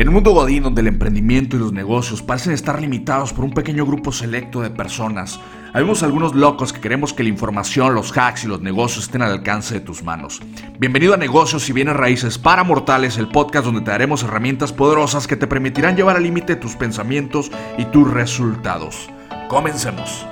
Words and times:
En 0.00 0.08
un 0.08 0.14
mundo 0.14 0.30
godín 0.30 0.62
donde 0.62 0.80
el 0.80 0.86
emprendimiento 0.86 1.56
y 1.56 1.58
los 1.58 1.74
negocios 1.74 2.22
parecen 2.22 2.54
estar 2.54 2.80
limitados 2.80 3.34
por 3.34 3.44
un 3.44 3.52
pequeño 3.52 3.84
grupo 3.84 4.12
selecto 4.12 4.62
de 4.62 4.70
personas, 4.70 5.38
habemos 5.74 6.02
algunos 6.02 6.34
locos 6.34 6.72
que 6.72 6.80
queremos 6.80 7.12
que 7.12 7.22
la 7.22 7.28
información, 7.28 7.94
los 7.94 8.10
hacks 8.16 8.44
y 8.44 8.46
los 8.46 8.62
negocios 8.62 9.04
estén 9.04 9.20
al 9.20 9.32
alcance 9.32 9.74
de 9.74 9.80
tus 9.80 10.02
manos. 10.02 10.40
Bienvenido 10.78 11.12
a 11.12 11.18
Negocios 11.18 11.68
y 11.68 11.74
Bienes 11.74 11.98
Raíces 11.98 12.38
para 12.38 12.64
Mortales, 12.64 13.18
el 13.18 13.28
podcast 13.28 13.66
donde 13.66 13.82
te 13.82 13.90
daremos 13.90 14.22
herramientas 14.22 14.72
poderosas 14.72 15.26
que 15.26 15.36
te 15.36 15.46
permitirán 15.46 15.96
llevar 15.96 16.16
al 16.16 16.22
límite 16.22 16.56
tus 16.56 16.76
pensamientos 16.76 17.50
y 17.76 17.84
tus 17.84 18.10
resultados. 18.10 19.10
Comencemos. 19.50 20.24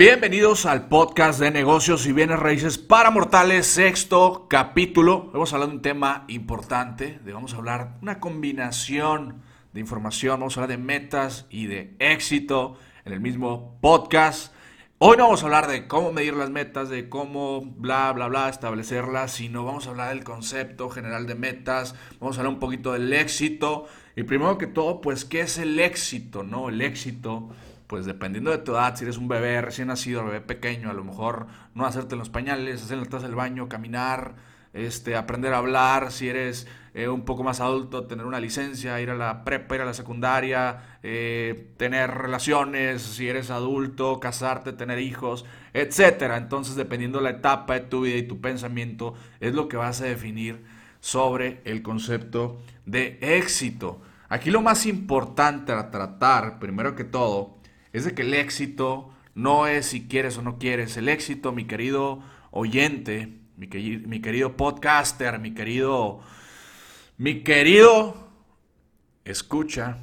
Bienvenidos 0.00 0.64
al 0.64 0.88
podcast 0.88 1.38
de 1.38 1.50
negocios 1.50 2.06
y 2.06 2.12
bienes 2.12 2.38
raíces 2.38 2.78
para 2.78 3.10
mortales, 3.10 3.66
sexto 3.66 4.46
capítulo. 4.48 5.28
Vamos 5.34 5.52
a 5.52 5.56
hablar 5.56 5.68
de 5.68 5.76
un 5.76 5.82
tema 5.82 6.24
importante, 6.28 7.20
vamos 7.22 7.52
a 7.52 7.58
hablar 7.58 7.98
una 8.00 8.18
combinación 8.18 9.42
de 9.74 9.80
información, 9.80 10.40
vamos 10.40 10.56
a 10.56 10.62
hablar 10.62 10.78
de 10.78 10.82
metas 10.82 11.44
y 11.50 11.66
de 11.66 11.96
éxito 11.98 12.78
en 13.04 13.12
el 13.12 13.20
mismo 13.20 13.76
podcast. 13.82 14.54
Hoy 14.96 15.18
no 15.18 15.24
vamos 15.24 15.42
a 15.42 15.44
hablar 15.44 15.68
de 15.68 15.86
cómo 15.86 16.12
medir 16.12 16.32
las 16.32 16.48
metas, 16.48 16.88
de 16.88 17.10
cómo 17.10 17.60
bla, 17.60 18.10
bla, 18.14 18.28
bla, 18.28 18.48
establecerlas, 18.48 19.32
sino 19.32 19.66
vamos 19.66 19.86
a 19.86 19.90
hablar 19.90 20.14
del 20.14 20.24
concepto 20.24 20.88
general 20.88 21.26
de 21.26 21.34
metas, 21.34 21.94
vamos 22.20 22.38
a 22.38 22.40
hablar 22.40 22.54
un 22.54 22.60
poquito 22.60 22.94
del 22.94 23.12
éxito. 23.12 23.84
Y 24.16 24.22
primero 24.22 24.56
que 24.56 24.66
todo, 24.66 25.02
pues, 25.02 25.26
¿qué 25.26 25.42
es 25.42 25.58
el 25.58 25.78
éxito? 25.78 26.42
¿No? 26.42 26.70
El 26.70 26.80
éxito 26.80 27.50
pues 27.90 28.06
dependiendo 28.06 28.52
de 28.52 28.58
tu 28.58 28.70
edad, 28.70 28.94
si 28.94 29.02
eres 29.02 29.18
un 29.18 29.26
bebé 29.26 29.60
recién 29.60 29.88
nacido, 29.88 30.24
bebé 30.24 30.40
pequeño, 30.40 30.90
a 30.90 30.94
lo 30.94 31.02
mejor 31.02 31.48
no 31.74 31.86
hacerte 31.86 32.14
los 32.14 32.30
pañales, 32.30 32.84
hacer 32.84 32.98
el 32.98 33.08
del 33.08 33.34
baño, 33.34 33.68
caminar, 33.68 34.36
este, 34.72 35.16
aprender 35.16 35.52
a 35.52 35.58
hablar, 35.58 36.12
si 36.12 36.28
eres 36.28 36.68
eh, 36.94 37.08
un 37.08 37.24
poco 37.24 37.42
más 37.42 37.58
adulto, 37.58 38.06
tener 38.06 38.26
una 38.26 38.38
licencia, 38.38 39.00
ir 39.00 39.10
a 39.10 39.16
la 39.16 39.42
prepa, 39.42 39.74
ir 39.74 39.80
a 39.80 39.86
la 39.86 39.94
secundaria, 39.94 41.00
eh, 41.02 41.72
tener 41.78 42.12
relaciones, 42.12 43.02
si 43.02 43.28
eres 43.28 43.50
adulto, 43.50 44.20
casarte, 44.20 44.72
tener 44.72 45.00
hijos, 45.00 45.44
etcétera. 45.72 46.36
Entonces, 46.36 46.76
dependiendo 46.76 47.18
de 47.18 47.24
la 47.24 47.30
etapa 47.30 47.74
de 47.74 47.80
tu 47.80 48.02
vida 48.02 48.18
y 48.18 48.22
tu 48.22 48.40
pensamiento, 48.40 49.14
es 49.40 49.52
lo 49.52 49.66
que 49.66 49.76
vas 49.76 50.00
a 50.00 50.04
definir 50.04 50.64
sobre 51.00 51.60
el 51.64 51.82
concepto 51.82 52.62
de 52.86 53.18
éxito. 53.20 54.00
Aquí 54.28 54.52
lo 54.52 54.62
más 54.62 54.86
importante 54.86 55.72
a 55.72 55.90
tratar, 55.90 56.60
primero 56.60 56.94
que 56.94 57.02
todo, 57.02 57.58
es 57.92 58.04
de 58.04 58.14
que 58.14 58.22
el 58.22 58.34
éxito 58.34 59.12
no 59.34 59.66
es 59.66 59.86
si 59.86 60.06
quieres 60.06 60.38
o 60.38 60.42
no 60.42 60.58
quieres. 60.58 60.96
El 60.96 61.08
éxito, 61.08 61.52
mi 61.52 61.66
querido 61.66 62.22
oyente, 62.50 63.38
mi, 63.56 63.66
mi 63.66 64.20
querido 64.20 64.56
podcaster, 64.56 65.38
mi 65.38 65.54
querido, 65.54 66.20
mi 67.18 67.42
querido, 67.42 68.28
escucha, 69.24 69.98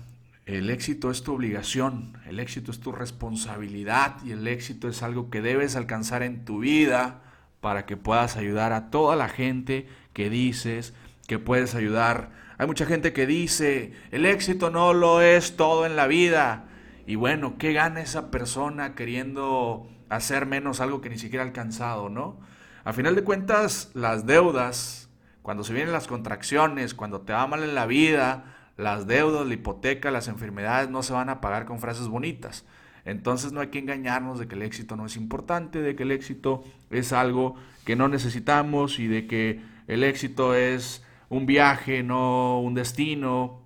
el 0.45 0.69
éxito 0.69 1.11
es 1.11 1.23
tu 1.23 1.33
obligación, 1.33 2.17
el 2.25 2.39
éxito 2.39 2.71
es 2.71 2.79
tu 2.79 2.93
responsabilidad 2.93 4.15
y 4.23 4.31
el 4.31 4.47
éxito 4.47 4.87
es 4.87 5.03
algo 5.03 5.29
que 5.29 5.41
debes 5.41 5.75
alcanzar 5.75 6.23
en 6.23 6.45
tu 6.45 6.59
vida 6.59 7.21
para 7.59 7.85
que 7.85 7.97
puedas 7.97 8.37
ayudar 8.37 8.71
a 8.71 8.89
toda 8.89 9.15
la 9.17 9.27
gente 9.27 9.87
que 10.13 10.29
dices 10.29 10.93
que 11.27 11.37
puedes 11.37 11.75
ayudar. 11.75 12.31
Hay 12.57 12.65
mucha 12.65 12.85
gente 12.85 13.11
que 13.11 13.27
dice, 13.27 13.91
el 14.11 14.25
éxito 14.25 14.69
no 14.69 14.93
lo 14.93 15.21
es 15.21 15.57
todo 15.57 15.85
en 15.85 15.97
la 15.97 16.07
vida. 16.07 16.66
Y 17.07 17.15
bueno, 17.15 17.57
¿qué 17.57 17.71
gana 17.71 18.01
esa 18.01 18.29
persona 18.29 18.93
queriendo 18.93 19.89
hacer 20.09 20.45
menos 20.45 20.81
algo 20.81 20.99
que 20.99 21.09
ni 21.09 21.17
siquiera 21.17 21.45
ha 21.45 21.47
alcanzado, 21.47 22.09
no? 22.09 22.37
A 22.83 22.91
final 22.91 23.15
de 23.15 23.23
cuentas, 23.23 23.91
las 23.93 24.25
deudas, 24.25 25.09
cuando 25.41 25.63
se 25.63 25.73
vienen 25.73 25.93
las 25.93 26.05
contracciones, 26.05 26.93
cuando 26.93 27.21
te 27.21 27.31
va 27.31 27.47
mal 27.47 27.63
en 27.63 27.75
la 27.75 27.85
vida, 27.85 28.57
las 28.75 29.07
deudas, 29.07 29.47
la 29.47 29.53
hipoteca, 29.53 30.11
las 30.11 30.27
enfermedades 30.27 30.89
no 30.89 31.01
se 31.01 31.13
van 31.13 31.29
a 31.29 31.39
pagar 31.39 31.65
con 31.65 31.79
frases 31.79 32.09
bonitas. 32.09 32.65
Entonces 33.05 33.53
no 33.53 33.61
hay 33.61 33.67
que 33.67 33.79
engañarnos 33.79 34.37
de 34.37 34.49
que 34.49 34.55
el 34.55 34.63
éxito 34.63 34.97
no 34.97 35.05
es 35.05 35.15
importante, 35.15 35.81
de 35.81 35.95
que 35.95 36.03
el 36.03 36.11
éxito 36.11 36.65
es 36.89 37.13
algo 37.13 37.55
que 37.85 37.95
no 37.95 38.09
necesitamos 38.09 38.99
y 38.99 39.07
de 39.07 39.27
que 39.27 39.61
el 39.87 40.03
éxito 40.03 40.53
es 40.55 41.05
un 41.29 41.45
viaje, 41.45 42.03
no 42.03 42.59
un 42.59 42.73
destino. 42.73 43.61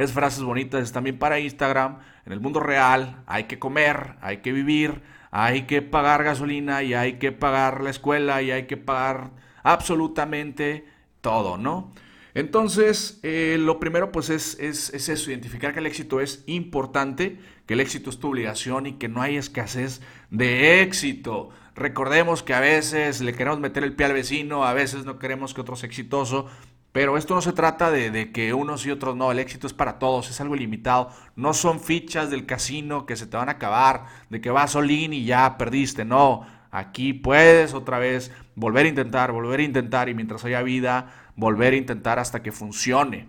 Es 0.00 0.12
frases 0.12 0.42
bonitas 0.42 0.92
también 0.92 1.18
para 1.18 1.38
Instagram, 1.38 1.98
en 2.24 2.32
el 2.32 2.40
mundo 2.40 2.58
real 2.58 3.22
hay 3.26 3.44
que 3.44 3.58
comer, 3.58 4.14
hay 4.22 4.38
que 4.38 4.50
vivir, 4.50 5.02
hay 5.30 5.66
que 5.66 5.82
pagar 5.82 6.24
gasolina 6.24 6.82
y 6.82 6.94
hay 6.94 7.18
que 7.18 7.32
pagar 7.32 7.82
la 7.82 7.90
escuela 7.90 8.40
y 8.40 8.50
hay 8.50 8.66
que 8.66 8.78
pagar 8.78 9.32
absolutamente 9.62 10.86
todo, 11.20 11.58
¿no? 11.58 11.92
Entonces, 12.32 13.20
eh, 13.22 13.58
lo 13.60 13.78
primero 13.78 14.10
pues 14.10 14.30
es, 14.30 14.58
es, 14.58 14.88
es, 14.94 15.10
eso, 15.10 15.30
identificar 15.30 15.74
que 15.74 15.80
el 15.80 15.86
éxito 15.86 16.22
es 16.22 16.44
importante, 16.46 17.38
que 17.66 17.74
el 17.74 17.80
éxito 17.80 18.08
es 18.08 18.18
tu 18.18 18.28
obligación 18.28 18.86
y 18.86 18.92
que 18.94 19.08
no 19.08 19.20
hay 19.20 19.36
escasez 19.36 20.00
de 20.30 20.80
éxito. 20.80 21.50
Recordemos 21.74 22.42
que 22.42 22.54
a 22.54 22.60
veces 22.60 23.20
le 23.20 23.34
queremos 23.34 23.60
meter 23.60 23.84
el 23.84 23.94
pie 23.94 24.06
al 24.06 24.14
vecino, 24.14 24.64
a 24.64 24.72
veces 24.72 25.04
no 25.04 25.18
queremos 25.18 25.52
que 25.52 25.60
otro 25.60 25.76
sea 25.76 25.88
exitoso, 25.88 26.46
pero 26.92 27.16
esto 27.16 27.34
no 27.34 27.40
se 27.40 27.52
trata 27.52 27.90
de, 27.90 28.32
que 28.32 28.52
unos 28.52 28.84
y 28.84 28.90
otros 28.90 29.14
no, 29.14 29.30
el 29.30 29.38
éxito 29.38 29.68
es 29.68 29.72
para 29.72 30.00
todos, 30.00 30.28
es 30.28 30.40
algo 30.40 30.56
ilimitado. 30.56 31.10
No 31.36 31.54
son 31.54 31.78
fichas 31.78 32.30
del 32.30 32.46
casino 32.46 33.06
que 33.06 33.14
se 33.14 33.28
te 33.28 33.36
van 33.36 33.48
a 33.48 33.52
acabar, 33.52 34.06
de 34.28 34.40
que 34.40 34.50
vas 34.50 34.72
solín 34.72 35.12
y 35.12 35.24
ya 35.24 35.56
perdiste. 35.56 36.04
No, 36.04 36.44
aquí 36.72 37.12
puedes 37.12 37.74
otra 37.74 38.00
vez 38.00 38.32
volver 38.56 38.86
a 38.86 38.88
intentar, 38.88 39.30
volver 39.30 39.60
a 39.60 39.64
intentar 39.64 40.08
y 40.08 40.14
mientras 40.14 40.44
haya 40.44 40.62
vida, 40.62 41.12
volver 41.36 41.74
a 41.74 41.76
intentar 41.76 42.18
hasta 42.18 42.42
que 42.42 42.50
funcione. 42.50 43.28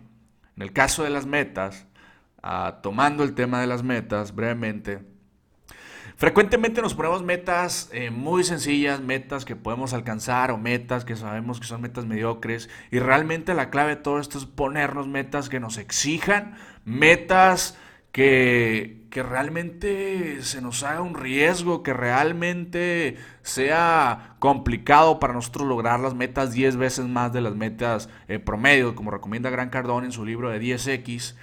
En 0.55 0.63
el 0.63 0.73
caso 0.73 1.03
de 1.03 1.11
las 1.11 1.27
metas, 1.27 1.85
ah, 2.41 2.79
tomando 2.81 3.23
el 3.23 3.35
tema 3.35 3.61
de 3.61 3.67
las 3.67 3.83
metas 3.83 4.33
brevemente, 4.33 5.10
Frecuentemente 6.21 6.83
nos 6.83 6.93
ponemos 6.93 7.23
metas 7.23 7.89
eh, 7.93 8.11
muy 8.11 8.43
sencillas, 8.43 9.01
metas 9.01 9.43
que 9.43 9.55
podemos 9.55 9.91
alcanzar 9.91 10.51
o 10.51 10.57
metas 10.59 11.03
que 11.03 11.15
sabemos 11.15 11.59
que 11.59 11.65
son 11.65 11.81
metas 11.81 12.05
mediocres. 12.05 12.69
Y 12.91 12.99
realmente 12.99 13.55
la 13.55 13.71
clave 13.71 13.95
de 13.95 14.01
todo 14.03 14.19
esto 14.19 14.37
es 14.37 14.45
ponernos 14.45 15.07
metas 15.07 15.49
que 15.49 15.59
nos 15.59 15.79
exijan, 15.79 16.57
metas 16.85 17.75
que, 18.11 19.07
que 19.09 19.23
realmente 19.23 20.43
se 20.43 20.61
nos 20.61 20.83
haga 20.83 21.01
un 21.01 21.15
riesgo, 21.15 21.81
que 21.81 21.93
realmente 21.93 23.17
sea 23.41 24.35
complicado 24.37 25.19
para 25.19 25.33
nosotros 25.33 25.67
lograr 25.67 25.99
las 26.01 26.13
metas 26.13 26.53
10 26.53 26.77
veces 26.77 27.07
más 27.07 27.33
de 27.33 27.41
las 27.41 27.55
metas 27.55 28.09
eh, 28.27 28.37
promedio, 28.37 28.93
como 28.93 29.09
recomienda 29.09 29.49
Gran 29.49 29.71
Cardón 29.71 30.05
en 30.05 30.11
su 30.11 30.23
libro 30.23 30.51
de 30.51 30.61
10X. 30.61 31.33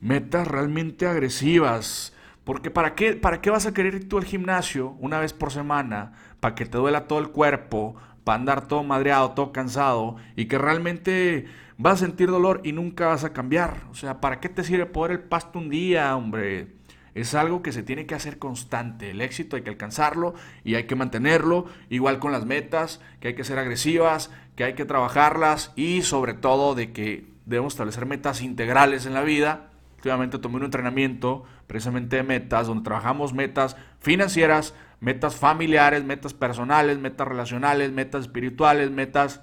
Metas 0.00 0.48
realmente 0.48 1.06
agresivas 1.06 2.17
porque 2.48 2.70
¿para 2.70 2.94
qué, 2.94 3.12
¿para 3.12 3.42
qué 3.42 3.50
vas 3.50 3.66
a 3.66 3.74
querer 3.74 3.94
ir 3.94 4.08
tú 4.08 4.16
al 4.16 4.24
gimnasio 4.24 4.96
una 5.00 5.20
vez 5.20 5.34
por 5.34 5.52
semana? 5.52 6.12
Para 6.40 6.54
que 6.54 6.64
te 6.64 6.78
duela 6.78 7.06
todo 7.06 7.18
el 7.18 7.28
cuerpo, 7.28 7.94
para 8.24 8.38
andar 8.38 8.66
todo 8.66 8.82
madreado, 8.82 9.32
todo 9.32 9.52
cansado 9.52 10.16
y 10.34 10.46
que 10.46 10.56
realmente 10.56 11.44
vas 11.76 12.00
a 12.00 12.06
sentir 12.06 12.30
dolor 12.30 12.62
y 12.64 12.72
nunca 12.72 13.08
vas 13.08 13.22
a 13.24 13.34
cambiar. 13.34 13.82
O 13.90 13.94
sea, 13.94 14.22
¿para 14.22 14.40
qué 14.40 14.48
te 14.48 14.64
sirve 14.64 14.86
poder 14.86 15.12
el 15.12 15.20
pasto 15.20 15.58
un 15.58 15.68
día, 15.68 16.16
hombre? 16.16 16.68
Es 17.14 17.34
algo 17.34 17.60
que 17.60 17.70
se 17.70 17.82
tiene 17.82 18.06
que 18.06 18.14
hacer 18.14 18.38
constante. 18.38 19.10
El 19.10 19.20
éxito 19.20 19.56
hay 19.56 19.62
que 19.62 19.68
alcanzarlo 19.68 20.32
y 20.64 20.76
hay 20.76 20.84
que 20.84 20.96
mantenerlo. 20.96 21.66
Igual 21.90 22.18
con 22.18 22.32
las 22.32 22.46
metas, 22.46 23.02
que 23.20 23.28
hay 23.28 23.34
que 23.34 23.44
ser 23.44 23.58
agresivas, 23.58 24.30
que 24.56 24.64
hay 24.64 24.72
que 24.72 24.86
trabajarlas 24.86 25.74
y 25.76 26.00
sobre 26.00 26.32
todo 26.32 26.74
de 26.74 26.94
que 26.94 27.26
debemos 27.44 27.74
establecer 27.74 28.06
metas 28.06 28.40
integrales 28.40 29.04
en 29.04 29.12
la 29.12 29.20
vida 29.20 29.67
últimamente 29.98 30.38
tomé 30.38 30.56
un 30.56 30.64
entrenamiento 30.64 31.44
precisamente 31.66 32.16
de 32.16 32.22
metas, 32.22 32.68
donde 32.68 32.84
trabajamos 32.84 33.34
metas 33.34 33.76
financieras, 33.98 34.74
metas 35.00 35.36
familiares, 35.36 36.04
metas 36.04 36.34
personales, 36.34 36.98
metas 36.98 37.28
relacionales, 37.28 37.92
metas 37.92 38.22
espirituales, 38.22 38.90
metas 38.90 39.42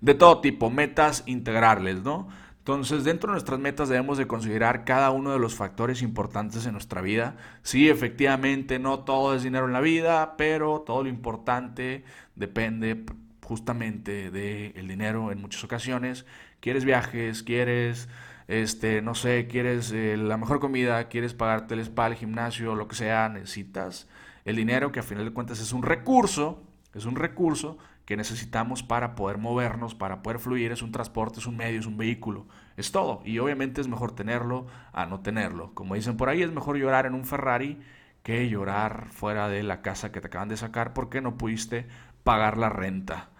de 0.00 0.14
todo 0.14 0.40
tipo, 0.40 0.70
metas 0.70 1.22
integrarles, 1.26 2.02
¿no? 2.02 2.28
Entonces, 2.58 3.04
dentro 3.04 3.28
de 3.28 3.34
nuestras 3.34 3.60
metas 3.60 3.88
debemos 3.88 4.18
de 4.18 4.26
considerar 4.26 4.84
cada 4.84 5.10
uno 5.10 5.30
de 5.32 5.38
los 5.38 5.54
factores 5.54 6.02
importantes 6.02 6.66
en 6.66 6.72
nuestra 6.72 7.00
vida. 7.00 7.36
Sí, 7.62 7.88
efectivamente, 7.88 8.80
no 8.80 9.04
todo 9.04 9.36
es 9.36 9.44
dinero 9.44 9.66
en 9.66 9.72
la 9.72 9.80
vida, 9.80 10.34
pero 10.36 10.80
todo 10.80 11.04
lo 11.04 11.08
importante 11.08 12.04
depende 12.34 13.04
justamente 13.44 14.32
del 14.32 14.88
dinero 14.88 15.30
en 15.30 15.40
muchas 15.40 15.62
ocasiones. 15.62 16.26
Quieres 16.58 16.84
viajes, 16.84 17.44
quieres 17.44 18.08
este, 18.48 19.02
no 19.02 19.14
sé, 19.14 19.46
quieres 19.48 19.92
eh, 19.92 20.16
la 20.16 20.36
mejor 20.36 20.60
comida, 20.60 21.08
quieres 21.08 21.34
pagarte 21.34 21.74
el 21.74 21.80
spa, 21.80 22.06
el 22.06 22.14
gimnasio, 22.14 22.74
lo 22.74 22.88
que 22.88 22.96
sea, 22.96 23.28
necesitas 23.28 24.08
el 24.44 24.56
dinero 24.56 24.92
que 24.92 25.00
a 25.00 25.02
final 25.02 25.24
de 25.24 25.32
cuentas 25.32 25.60
es 25.60 25.72
un 25.72 25.82
recurso, 25.82 26.62
es 26.94 27.04
un 27.04 27.16
recurso 27.16 27.78
que 28.04 28.16
necesitamos 28.16 28.84
para 28.84 29.16
poder 29.16 29.38
movernos, 29.38 29.96
para 29.96 30.22
poder 30.22 30.38
fluir, 30.38 30.70
es 30.70 30.80
un 30.80 30.92
transporte, 30.92 31.40
es 31.40 31.46
un 31.46 31.56
medio, 31.56 31.80
es 31.80 31.86
un 31.86 31.96
vehículo, 31.96 32.46
es 32.76 32.92
todo. 32.92 33.20
Y 33.24 33.40
obviamente 33.40 33.80
es 33.80 33.88
mejor 33.88 34.14
tenerlo 34.14 34.68
a 34.92 35.04
no 35.06 35.20
tenerlo. 35.20 35.74
Como 35.74 35.96
dicen 35.96 36.16
por 36.16 36.28
ahí, 36.28 36.42
es 36.42 36.52
mejor 36.52 36.76
llorar 36.76 37.06
en 37.06 37.14
un 37.14 37.24
Ferrari 37.24 37.80
que 38.22 38.48
llorar 38.48 39.08
fuera 39.10 39.48
de 39.48 39.64
la 39.64 39.82
casa 39.82 40.12
que 40.12 40.20
te 40.20 40.28
acaban 40.28 40.48
de 40.48 40.56
sacar 40.56 40.92
porque 40.94 41.20
no 41.20 41.36
pudiste 41.36 41.88
pagar 42.22 42.56
la 42.56 42.68
renta. 42.68 43.30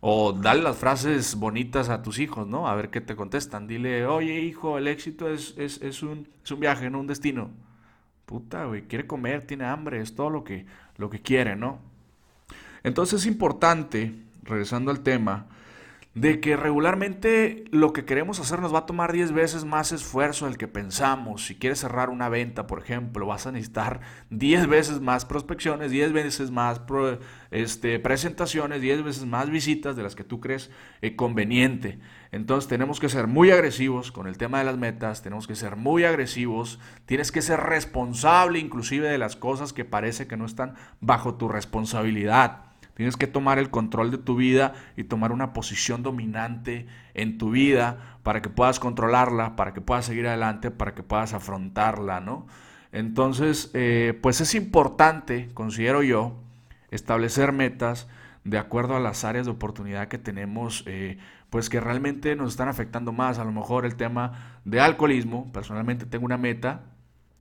O 0.00 0.32
dale 0.32 0.62
las 0.62 0.76
frases 0.76 1.34
bonitas 1.34 1.88
a 1.88 2.02
tus 2.02 2.18
hijos, 2.18 2.46
¿no? 2.46 2.68
A 2.68 2.74
ver 2.74 2.90
qué 2.90 3.00
te 3.00 3.16
contestan. 3.16 3.66
Dile, 3.66 4.06
oye 4.06 4.40
hijo, 4.40 4.78
el 4.78 4.88
éxito 4.88 5.28
es, 5.28 5.54
es, 5.56 6.02
un, 6.02 6.28
es 6.44 6.50
un 6.50 6.60
viaje, 6.60 6.90
no 6.90 7.00
un 7.00 7.06
destino. 7.06 7.50
Puta, 8.26 8.66
güey, 8.66 8.82
quiere 8.82 9.06
comer, 9.06 9.46
tiene 9.46 9.64
hambre, 9.64 10.00
es 10.00 10.14
todo 10.14 10.30
lo 10.30 10.44
que, 10.44 10.66
lo 10.96 11.08
que 11.10 11.20
quiere, 11.20 11.56
¿no? 11.56 11.78
Entonces 12.82 13.20
es 13.20 13.26
importante, 13.26 14.14
regresando 14.42 14.90
al 14.90 15.00
tema, 15.00 15.46
de 16.16 16.40
que 16.40 16.56
regularmente 16.56 17.64
lo 17.72 17.92
que 17.92 18.06
queremos 18.06 18.40
hacer 18.40 18.58
nos 18.60 18.72
va 18.72 18.80
a 18.80 18.86
tomar 18.86 19.12
10 19.12 19.32
veces 19.32 19.66
más 19.66 19.92
esfuerzo 19.92 20.46
del 20.46 20.56
que 20.56 20.66
pensamos. 20.66 21.44
Si 21.44 21.56
quieres 21.56 21.80
cerrar 21.80 22.08
una 22.08 22.30
venta, 22.30 22.66
por 22.66 22.80
ejemplo, 22.80 23.26
vas 23.26 23.46
a 23.46 23.52
necesitar 23.52 24.00
10 24.30 24.66
veces 24.66 25.02
más 25.02 25.26
prospecciones, 25.26 25.90
10 25.90 26.14
veces 26.14 26.50
más 26.50 26.80
este, 27.50 27.98
presentaciones, 27.98 28.80
10 28.80 29.04
veces 29.04 29.26
más 29.26 29.50
visitas 29.50 29.94
de 29.94 30.04
las 30.04 30.16
que 30.16 30.24
tú 30.24 30.40
crees 30.40 30.70
eh, 31.02 31.16
conveniente. 31.16 31.98
Entonces 32.32 32.66
tenemos 32.66 32.98
que 32.98 33.10
ser 33.10 33.26
muy 33.26 33.50
agresivos 33.50 34.10
con 34.10 34.26
el 34.26 34.38
tema 34.38 34.60
de 34.60 34.64
las 34.64 34.78
metas, 34.78 35.22
tenemos 35.22 35.46
que 35.46 35.54
ser 35.54 35.76
muy 35.76 36.04
agresivos, 36.04 36.80
tienes 37.04 37.30
que 37.30 37.42
ser 37.42 37.60
responsable 37.60 38.58
inclusive 38.58 39.06
de 39.06 39.18
las 39.18 39.36
cosas 39.36 39.74
que 39.74 39.84
parece 39.84 40.26
que 40.26 40.38
no 40.38 40.46
están 40.46 40.76
bajo 41.02 41.34
tu 41.34 41.46
responsabilidad. 41.46 42.65
Tienes 42.96 43.18
que 43.18 43.26
tomar 43.26 43.58
el 43.58 43.68
control 43.68 44.10
de 44.10 44.16
tu 44.16 44.36
vida 44.36 44.72
y 44.96 45.04
tomar 45.04 45.30
una 45.30 45.52
posición 45.52 46.02
dominante 46.02 46.86
en 47.12 47.36
tu 47.36 47.50
vida 47.50 48.18
para 48.22 48.40
que 48.40 48.48
puedas 48.48 48.80
controlarla, 48.80 49.54
para 49.54 49.74
que 49.74 49.82
puedas 49.82 50.06
seguir 50.06 50.26
adelante, 50.26 50.70
para 50.70 50.94
que 50.94 51.02
puedas 51.02 51.34
afrontarla, 51.34 52.20
¿no? 52.20 52.46
Entonces, 52.92 53.70
eh, 53.74 54.18
pues 54.22 54.40
es 54.40 54.54
importante, 54.54 55.50
considero 55.52 56.02
yo, 56.02 56.38
establecer 56.90 57.52
metas 57.52 58.08
de 58.44 58.56
acuerdo 58.56 58.96
a 58.96 59.00
las 59.00 59.24
áreas 59.24 59.44
de 59.44 59.52
oportunidad 59.52 60.08
que 60.08 60.16
tenemos, 60.16 60.82
eh, 60.86 61.18
pues 61.50 61.68
que 61.68 61.80
realmente 61.80 62.34
nos 62.34 62.52
están 62.52 62.68
afectando 62.68 63.12
más. 63.12 63.38
A 63.38 63.44
lo 63.44 63.52
mejor 63.52 63.84
el 63.84 63.96
tema 63.96 64.60
de 64.64 64.80
alcoholismo, 64.80 65.52
personalmente 65.52 66.06
tengo 66.06 66.24
una 66.24 66.38
meta 66.38 66.80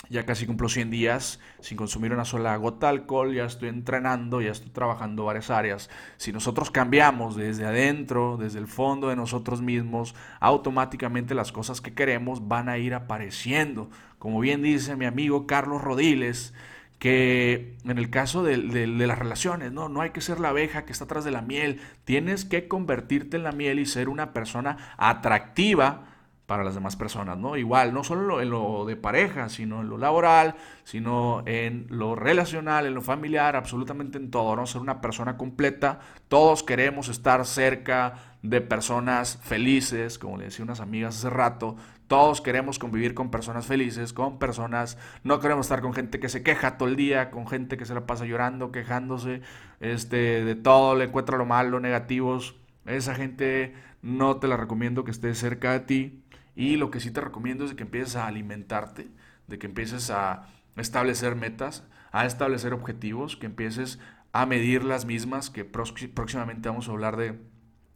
ya 0.09 0.25
casi 0.25 0.45
cumplo 0.45 0.69
100 0.69 0.89
días 0.91 1.39
sin 1.59 1.77
consumir 1.77 2.13
una 2.13 2.25
sola 2.25 2.55
gota 2.57 2.87
de 2.87 2.93
alcohol, 2.99 3.33
ya 3.33 3.45
estoy 3.45 3.69
entrenando, 3.69 4.41
ya 4.41 4.51
estoy 4.51 4.69
trabajando 4.69 5.25
varias 5.25 5.49
áreas. 5.49 5.89
Si 6.17 6.31
nosotros 6.31 6.71
cambiamos 6.71 7.35
desde 7.35 7.65
adentro, 7.65 8.37
desde 8.37 8.59
el 8.59 8.67
fondo 8.67 9.09
de 9.09 9.15
nosotros 9.15 9.61
mismos, 9.61 10.15
automáticamente 10.39 11.35
las 11.35 11.51
cosas 11.51 11.81
que 11.81 11.93
queremos 11.93 12.47
van 12.47 12.69
a 12.69 12.77
ir 12.77 12.93
apareciendo. 12.93 13.89
Como 14.19 14.39
bien 14.39 14.61
dice 14.61 14.95
mi 14.95 15.05
amigo 15.05 15.47
Carlos 15.47 15.81
Rodiles, 15.81 16.53
que 16.99 17.75
en 17.83 17.97
el 17.97 18.09
caso 18.09 18.43
de, 18.43 18.57
de, 18.57 18.87
las 18.87 19.19
relaciones, 19.19 19.71
¿no? 19.71 19.89
no 19.89 20.01
hay 20.01 20.11
que 20.11 20.21
ser 20.21 20.39
la 20.39 20.49
abeja 20.49 20.85
que 20.85 20.91
está 20.91 21.05
atrás 21.05 21.25
de 21.25 21.31
la 21.31 21.41
miel, 21.41 21.81
tienes 22.05 22.45
que 22.45 22.67
convertirte 22.67 23.37
en 23.37 23.43
la 23.43 23.51
miel 23.51 23.79
y 23.79 23.85
ser 23.85 24.09
una 24.09 24.33
persona 24.33 24.77
atractiva 24.97 26.14
para 26.45 26.63
las 26.63 26.75
demás 26.75 26.95
personas, 26.95 27.38
¿no? 27.38 27.57
Igual, 27.57 27.94
no 27.94 28.03
solo 28.03 28.39
en 28.39 28.51
lo 28.51 28.86
de 28.86 28.95
pareja, 28.95 29.50
sino 29.50 29.81
en 29.81 29.89
lo 29.89 29.97
laboral, 29.97 30.56
sino 30.83 31.42
en 31.47 31.88
lo 31.89 32.15
relacional, 32.15 32.86
en 32.86 32.94
lo 32.94 33.01
familiar, 33.01 33.56
absolutamente 33.56 34.18
en 34.19 34.30
todo, 34.30 34.56
¿no? 34.56 34.68
Ser 34.68 34.81
una 34.81 35.01
persona 35.01 35.38
completa. 35.38 36.00
Todos 36.27 36.62
queremos 36.62 37.09
estar 37.09 37.45
cerca 37.45 38.13
de 38.44 38.62
personas 38.62 39.39
felices, 39.42 40.19
como 40.19 40.38
le 40.38 40.45
decía 40.45 40.63
unas 40.63 40.81
amigas 40.81 41.18
hace 41.18 41.31
rato. 41.31 41.77
Todos 42.07 42.42
queremos 42.42 42.77
convivir 42.77 43.15
con 43.15 43.31
personas 43.31 43.65
felices, 43.65 44.13
con 44.13 44.38
personas, 44.38 45.00
no 45.24 45.39
queremos 45.39 45.65
estar 45.65 45.81
con 45.81 45.94
gente 45.94 46.19
que 46.19 46.30
se 46.30 46.44
queja 46.44 46.77
todo 46.77 46.88
el 46.88 46.95
día, 46.95 47.31
con 47.31 47.48
gente 47.48 47.77
que 47.77 47.86
se 47.86 47.95
la 47.95 48.06
pasa 48.06 48.25
llorando, 48.25 48.71
quejándose, 48.71 49.41
este, 49.80 50.45
de 50.45 50.53
todo, 50.56 50.95
le 50.95 51.06
encuentra 51.06 51.38
lo 51.38 51.45
malo, 51.48 51.80
negativos. 51.80 52.56
Esa 52.86 53.15
gente 53.15 53.74
no 54.03 54.38
te 54.38 54.48
la 54.48 54.56
recomiendo 54.56 55.03
que 55.03 55.09
esté 55.09 55.33
cerca 55.33 55.71
de 55.71 55.80
ti 55.80 56.25
y 56.55 56.77
lo 56.77 56.89
que 56.89 56.99
sí 56.99 57.11
te 57.11 57.21
recomiendo 57.21 57.65
es 57.65 57.73
que 57.73 57.83
empieces 57.83 58.15
a 58.15 58.27
alimentarte, 58.27 59.09
de 59.47 59.59
que 59.59 59.67
empieces 59.67 60.09
a 60.09 60.47
establecer 60.77 61.35
metas, 61.35 61.83
a 62.11 62.25
establecer 62.25 62.73
objetivos, 62.73 63.35
que 63.35 63.45
empieces 63.45 63.99
a 64.31 64.45
medir 64.45 64.83
las 64.83 65.05
mismas, 65.05 65.49
que 65.49 65.65
próximamente 65.65 66.69
vamos 66.69 66.87
a 66.87 66.91
hablar 66.91 67.17
de, 67.17 67.39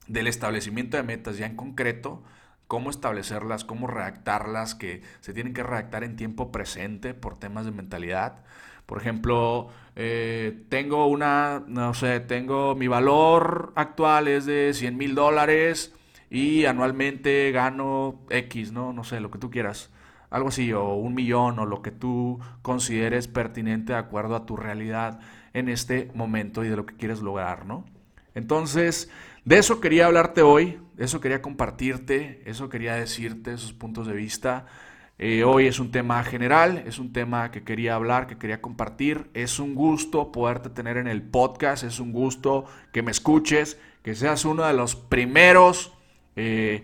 del 0.07 0.27
establecimiento 0.27 0.97
de 0.97 1.03
metas 1.03 1.37
ya 1.37 1.45
en 1.45 1.55
concreto, 1.55 2.23
cómo 2.67 2.89
establecerlas, 2.89 3.65
cómo 3.65 3.87
redactarlas, 3.87 4.75
que 4.75 5.01
se 5.21 5.33
tienen 5.33 5.53
que 5.53 5.63
redactar 5.63 6.03
en 6.03 6.15
tiempo 6.15 6.51
presente 6.51 7.13
por 7.13 7.37
temas 7.37 7.65
de 7.65 7.71
mentalidad. 7.71 8.43
Por 8.85 8.99
ejemplo, 8.99 9.69
eh, 9.95 10.65
tengo 10.69 11.07
una, 11.07 11.63
no 11.67 11.93
sé, 11.93 12.19
tengo 12.19 12.75
mi 12.75 12.87
valor 12.87 13.71
actual 13.75 14.27
es 14.27 14.45
de 14.45 14.73
100 14.73 14.97
mil 14.97 15.15
dólares 15.15 15.93
y 16.29 16.65
anualmente 16.65 17.51
gano 17.51 18.21
X, 18.29 18.71
¿no? 18.71 18.93
No 18.93 19.03
sé, 19.03 19.19
lo 19.19 19.31
que 19.31 19.39
tú 19.39 19.49
quieras. 19.49 19.91
Algo 20.29 20.49
así, 20.49 20.71
o 20.73 20.93
un 20.93 21.15
millón, 21.15 21.57
o 21.59 21.65
lo 21.65 21.81
que 21.81 21.91
tú 21.91 22.39
consideres 22.61 23.27
pertinente 23.27 23.93
de 23.93 23.99
acuerdo 23.99 24.35
a 24.35 24.45
tu 24.45 24.55
realidad 24.55 25.19
en 25.53 25.69
este 25.69 26.11
momento 26.13 26.63
y 26.63 26.69
de 26.69 26.75
lo 26.75 26.85
que 26.85 26.95
quieres 26.95 27.21
lograr, 27.21 27.65
¿no? 27.65 27.85
Entonces, 28.35 29.09
de 29.43 29.57
eso 29.57 29.81
quería 29.81 30.05
hablarte 30.05 30.43
hoy, 30.43 30.79
de 30.95 31.05
eso 31.05 31.19
quería 31.19 31.41
compartirte, 31.41 32.43
eso 32.45 32.69
quería 32.69 32.93
decirte, 32.93 33.53
esos 33.53 33.73
puntos 33.73 34.05
de 34.05 34.13
vista. 34.13 34.67
Eh, 35.17 35.43
hoy 35.43 35.67
es 35.67 35.79
un 35.79 35.91
tema 35.91 36.23
general, 36.23 36.83
es 36.85 36.99
un 36.99 37.11
tema 37.11 37.51
que 37.51 37.63
quería 37.63 37.95
hablar, 37.95 38.27
que 38.27 38.37
quería 38.37 38.61
compartir. 38.61 39.29
Es 39.33 39.59
un 39.59 39.75
gusto 39.75 40.31
poderte 40.31 40.69
tener 40.69 40.97
en 40.97 41.07
el 41.07 41.23
podcast, 41.23 41.83
es 41.83 41.99
un 41.99 42.13
gusto 42.13 42.65
que 42.93 43.01
me 43.01 43.11
escuches, 43.11 43.79
que 44.03 44.15
seas 44.15 44.45
uno 44.45 44.63
de 44.63 44.73
los 44.73 44.95
primeros 44.95 45.98
eh, 46.39 46.83